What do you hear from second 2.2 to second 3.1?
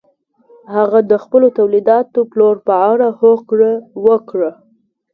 پلور په اړه